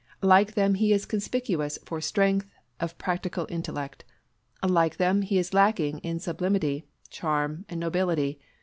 Like 0.23 0.55
them 0.55 0.73
he 0.73 0.93
is 0.93 1.05
conspicuous 1.05 1.77
for 1.85 2.01
strength 2.01 2.49
of 2.79 2.97
practical 2.97 3.45
intellect; 3.51 4.03
like 4.67 4.97
them 4.97 5.21
he 5.21 5.37
is 5.37 5.53
lacking 5.53 5.99
in 5.99 6.17
sublimity, 6.19 6.87
charm, 7.11 7.65
and 7.69 7.79
nobility. 7.79 8.39